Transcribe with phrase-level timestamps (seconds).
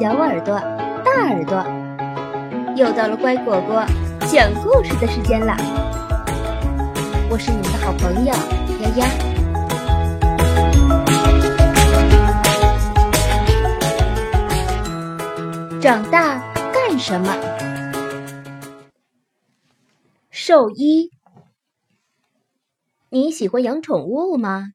[0.00, 0.58] 小耳朵、
[1.04, 1.62] 大耳朵，
[2.74, 3.84] 又到了乖果果
[4.20, 5.54] 讲故事的时间了！
[7.30, 8.32] 我是你们的好朋友
[8.80, 9.06] 丫丫。
[15.82, 17.36] 长大干什么？
[20.30, 21.10] 兽医。
[23.10, 24.72] 你喜欢养宠物吗？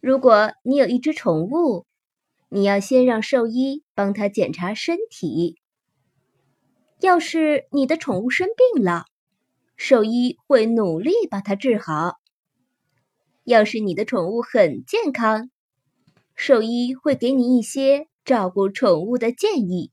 [0.00, 1.86] 如果你有一只宠物，
[2.54, 5.58] 你要先让兽医帮他检查身体。
[7.00, 9.06] 要是你的宠物生病了，
[9.76, 12.20] 兽医会努力把它治好。
[13.42, 15.50] 要是你的宠物很健康，
[16.36, 19.90] 兽医会给你一些照顾宠物的建议。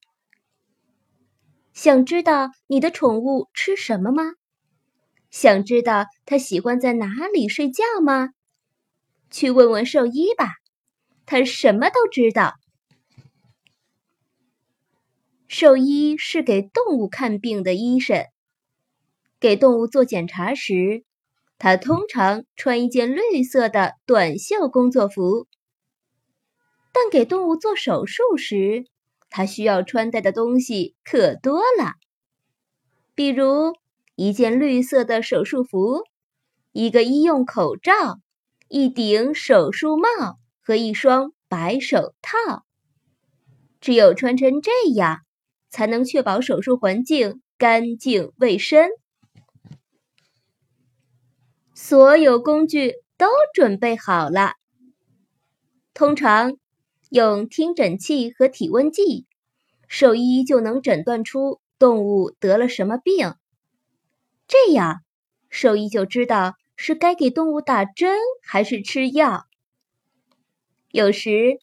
[1.73, 4.35] 想知道你的宠物吃什么吗？
[5.31, 8.29] 想知道它喜欢在哪里睡觉吗？
[9.31, 10.45] 去问问兽医吧，
[11.31, 12.55] 他什么都知道。
[15.47, 18.25] 兽医是给动物看病的医生，
[19.39, 21.05] 给动物做检查时，
[21.57, 25.47] 他通常穿一件绿色的短袖工作服；
[26.91, 28.83] 但给动物做手术时，
[29.29, 31.93] 他需要穿戴的东西可多了，
[33.15, 33.71] 比如
[34.15, 36.03] 一件绿色的手术服，
[36.73, 38.19] 一个医用口罩。
[38.67, 42.63] 一顶手术帽和一双白手套，
[43.81, 45.21] 只有穿成这样，
[45.69, 48.89] 才能确保手术环境干净卫生。
[51.73, 54.53] 所有工具都准备好了，
[55.93, 56.57] 通常
[57.09, 59.25] 用听诊器和体温计，
[59.87, 63.35] 兽医就能诊断出动物得了什么病。
[64.47, 65.01] 这样，
[65.49, 66.55] 兽医就知道。
[66.83, 69.45] 是该给动物打针还是吃药？
[70.91, 71.59] 有时，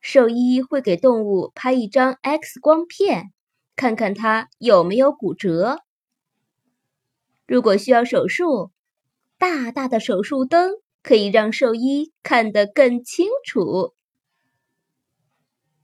[0.00, 3.32] 兽医会给动物拍一张 X 光片，
[3.76, 5.80] 看看它有没有骨折。
[7.46, 8.70] 如果需要手术，
[9.36, 13.94] 大大的手术灯可以让兽医看得更清楚。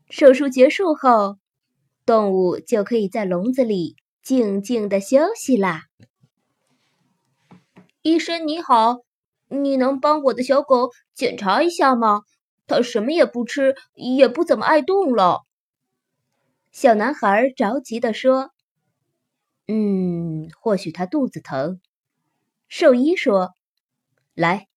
[0.09, 1.37] 手术结束后，
[2.07, 5.83] 动物就可以在笼子里静静的休息啦。
[8.01, 9.01] 医生你好，
[9.49, 12.23] 你能帮我的小狗检查一下吗？
[12.66, 15.47] 他什么也不吃，也不怎么爱动了。
[16.72, 18.50] 小男孩着急地说
[19.69, 21.81] ：“嗯，或许他肚子疼。”
[22.69, 23.54] 兽医说
[24.34, 24.69] ：“来，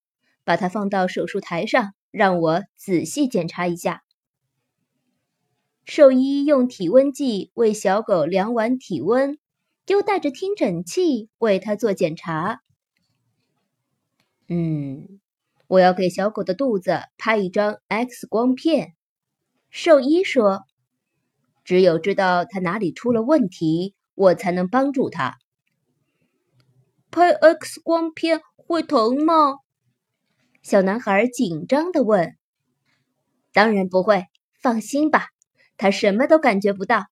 [0.43, 4.03] 把它放到手术台上，让我仔细检查一下。”
[5.83, 9.39] 兽医用体温计为小狗量完体温，
[9.87, 12.61] 又带着听诊器为它做检查。
[14.47, 15.19] 嗯，
[15.69, 18.95] 我要给小狗的肚子拍一张 X 光片。
[19.69, 20.63] 兽医说
[21.63, 25.37] ：“只有知道它哪里出了问题，我才能帮助它。”
[27.11, 29.57] 拍 X 光片会疼吗？
[30.63, 32.35] 小男孩紧张的问。
[33.53, 34.25] “当然不会，
[34.59, 35.27] 放心吧，
[35.77, 37.05] 他什么都感觉不到。”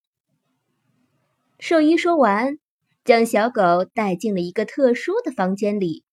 [1.61, 2.57] 兽医说完，
[3.05, 6.06] 将小狗带进了一个特殊的房间里。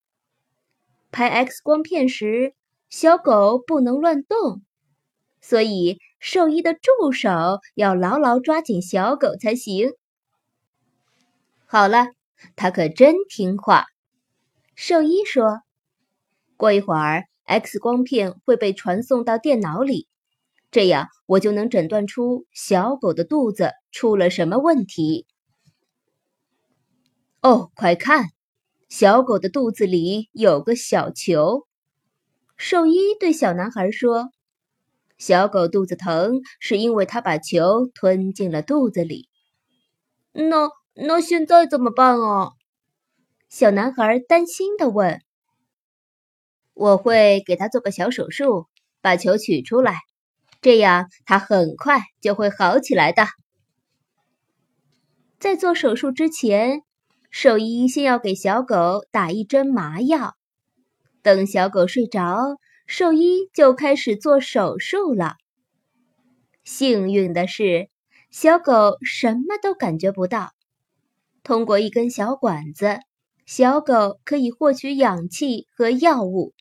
[1.14, 2.54] 拍 X 光片时，
[2.90, 4.62] 小狗不能乱动，
[5.40, 7.30] 所以兽医的助手
[7.76, 9.92] 要牢牢抓紧小狗才行。
[11.66, 12.08] 好了，
[12.56, 13.84] 它可真听话。
[14.74, 15.60] 兽医说
[16.58, 20.08] ：“过一会儿，X 光片会被传送到电脑里，
[20.72, 25.26] 这样我就能诊断出小狗的肚子出了什么问题。”
[27.40, 28.30] 哦，快看！
[28.96, 31.66] 小狗的肚子里有个小球，
[32.56, 34.30] 兽医对小男孩说
[35.18, 39.28] ：“小狗肚子疼，是因为它把球吞进了肚子里。”
[40.30, 42.52] 那那现在怎么办啊？
[43.48, 45.20] 小男孩担心的问。
[46.72, 48.68] “我会给他做个小手术，
[49.00, 49.98] 把球取出来，
[50.60, 53.26] 这样他很快就会好起来的。”
[55.40, 56.82] 在做手术之前。
[57.36, 60.36] 兽医先要给小狗打一针麻药，
[61.20, 65.34] 等小狗睡着，兽医就开始做手术了。
[66.62, 67.88] 幸运的是，
[68.30, 70.52] 小狗什么都感觉不到。
[71.42, 73.00] 通过一根小管子，
[73.46, 76.54] 小狗可以获取氧气和药物。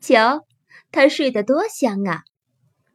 [0.00, 0.46] 瞧，
[0.92, 2.22] 它睡得多香啊！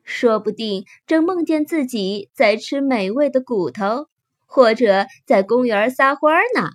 [0.05, 4.07] 说不定正梦见自己在吃美味的骨头。
[4.53, 6.69] 或者在公园撒欢呢。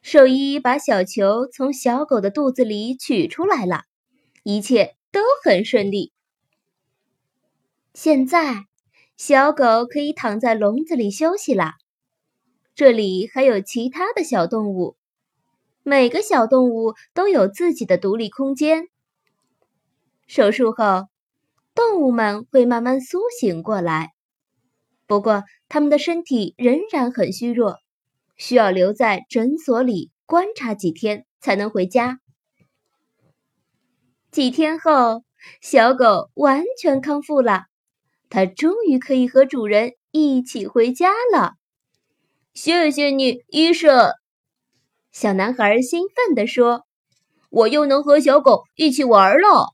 [0.00, 3.82] 兽医把小球从小狗的肚子里取出来了，
[4.44, 6.12] 一切都很顺利。
[7.94, 8.66] 现在，
[9.16, 11.72] 小狗可以躺在笼子里休息了。
[12.76, 14.96] 这里还有其他的小动物，
[15.82, 18.86] 每个小动物都有自己的独立空间。
[20.28, 21.08] 手术后，
[21.74, 24.12] 动物们会慢慢苏醒过来，
[25.08, 27.78] 不过它们的身体仍然很虚弱，
[28.36, 32.20] 需要留在诊所里观察几天才能回家。
[34.30, 35.24] 几天后，
[35.62, 37.62] 小狗完全康复了，
[38.28, 41.54] 它终于可以和主人一起回家了。
[42.52, 44.10] 谢谢你，医生。
[45.10, 46.82] 小男孩兴奋地说
[47.48, 49.72] ：“我又能和小狗一起玩了。”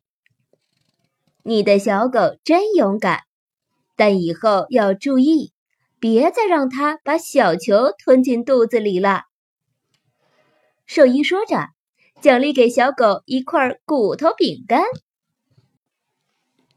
[1.42, 3.22] 你的小狗真勇敢，
[3.96, 5.52] 但以后要注意，
[5.98, 9.22] 别再让它把小球吞进肚子里了。
[10.86, 11.68] 兽医说着。
[12.20, 14.80] 奖励给小狗一块骨头饼干。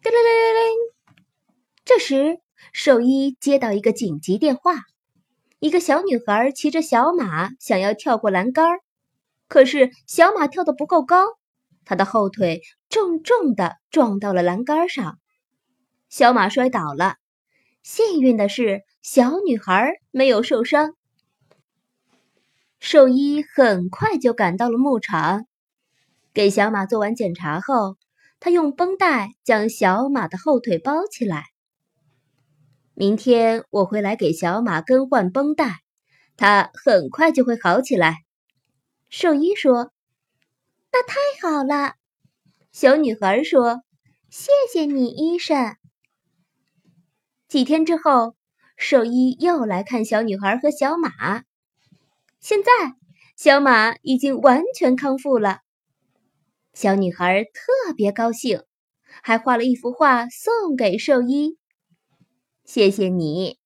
[0.01, 1.15] 叮铃铃铃铃！
[1.85, 2.41] 这时，
[2.73, 4.73] 兽医接到一个紧急电话：
[5.59, 8.65] 一个小女孩骑着小马想要跳过栏杆，
[9.47, 11.37] 可是小马跳得不够高，
[11.85, 15.17] 她的后腿重重的撞到了栏杆上，
[16.09, 17.15] 小马摔倒了。
[17.83, 20.93] 幸运的是，小女孩没有受伤。
[22.79, 25.45] 兽医很快就赶到了牧场，
[26.33, 27.97] 给小马做完检查后，
[28.39, 31.45] 他用绷带将小马的后腿包起来。
[32.93, 35.81] 明天我会来给小马更换绷带，
[36.35, 38.17] 它很快就会好起来。
[39.09, 39.91] 兽医说
[40.91, 41.93] ：“那太好了。”
[42.71, 43.81] 小女孩说
[44.29, 45.75] ：“谢谢你，医生。”
[47.47, 48.35] 几天之后，
[48.75, 51.43] 兽医又来看小女孩和小马。
[52.41, 52.69] 现在，
[53.37, 55.59] 小马已经完全康复了。
[56.73, 58.63] 小女孩特别高兴，
[59.23, 61.57] 还画了一幅画送给兽医。
[62.65, 63.57] 谢谢你，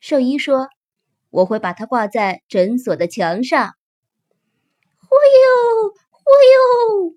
[0.00, 0.68] 兽医说
[1.28, 3.74] ：“我会把它挂在诊所的墙上。”
[4.96, 6.22] 忽悠忽
[7.04, 7.16] 悠，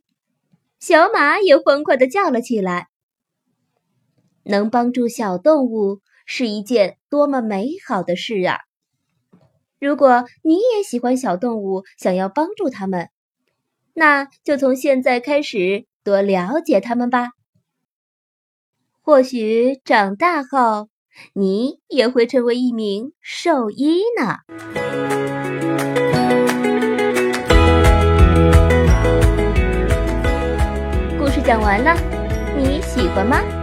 [0.79, 2.89] 小马也欢快的叫了起来。
[4.43, 8.59] 能帮助小动物是一件多么美好的事啊！
[9.79, 13.09] 如果你也喜欢小动物，想要帮助它们，
[13.93, 17.29] 那就从现在开始多了解它们吧。
[19.01, 20.87] 或许长大后，
[21.33, 24.37] 你也会成为一名兽医呢。
[31.19, 31.93] 故事讲完了，
[32.57, 33.62] 你喜欢吗？